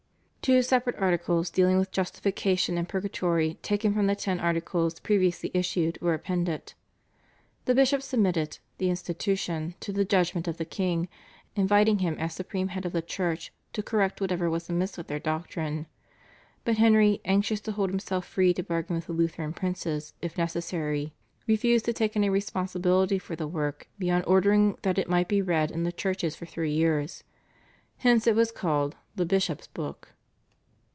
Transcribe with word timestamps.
Two 0.41 0.63
separate 0.63 0.95
articles 0.95 1.51
dealing 1.51 1.77
with 1.77 1.91
justification 1.91 2.75
and 2.75 2.89
purgatory 2.89 3.59
taken 3.61 3.93
from 3.93 4.07
the 4.07 4.15
Ten 4.15 4.39
Articles 4.39 4.99
previously 4.99 5.51
issued 5.53 6.01
were 6.01 6.15
appended. 6.15 6.73
The 7.65 7.75
bishops 7.75 8.05
submitted 8.05 8.57
/The 8.79 8.89
Institution/ 8.89 9.75
to 9.81 9.93
the 9.93 10.03
judgment 10.03 10.47
of 10.47 10.57
the 10.57 10.65
king, 10.65 11.09
inviting 11.55 11.99
him 11.99 12.15
as 12.17 12.33
supreme 12.33 12.69
head 12.69 12.87
of 12.87 12.91
the 12.91 13.03
Church 13.03 13.53
to 13.73 13.83
correct 13.83 14.19
whatever 14.19 14.49
was 14.49 14.67
amiss 14.67 14.97
with 14.97 15.05
their 15.07 15.19
doctrine, 15.19 15.85
but 16.65 16.79
Henry, 16.79 17.21
anxious 17.23 17.61
to 17.61 17.71
hold 17.73 17.91
himself 17.91 18.25
free 18.25 18.51
to 18.55 18.63
bargain 18.63 18.95
with 18.95 19.05
the 19.05 19.13
Lutheran 19.13 19.53
princes 19.53 20.15
if 20.23 20.39
necessary, 20.39 21.13
refused 21.45 21.85
to 21.85 21.93
take 21.93 22.15
any 22.15 22.31
responsibility 22.31 23.19
for 23.19 23.35
the 23.35 23.47
work 23.47 23.87
beyond 23.99 24.23
ordering 24.25 24.75
that 24.81 24.97
it 24.97 25.07
might 25.07 25.27
be 25.27 25.39
read 25.39 25.69
in 25.69 25.83
the 25.83 25.91
churches 25.91 26.35
for 26.35 26.47
three 26.47 26.73
years. 26.73 27.23
Hence 27.99 28.25
it 28.25 28.35
was 28.35 28.51
called 28.51 28.95
the 29.15 29.23
/Bishop's 29.27 29.67
Book 29.67 30.15